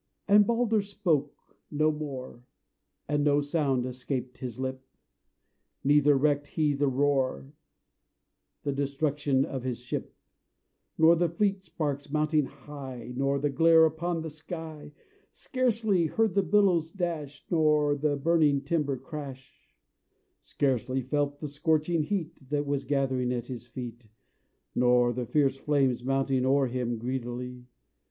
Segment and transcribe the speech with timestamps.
[0.27, 2.43] And Balder spoke no more,
[3.07, 4.83] And no sound escaped his lip;
[5.83, 7.53] Neither recked he of the roar,
[8.63, 10.15] The destruction of his ship,
[10.97, 14.91] Nor the fleet sparks mounting high, Nor the glare upon the sky;
[15.33, 19.71] Scarcely heard the billows dash, Nor the burning timber crash:
[20.41, 24.07] Scarcely felt the scorching heat That was gathering at his feet,
[24.73, 27.67] Nor the fierce flames mounting o'er him Greedily.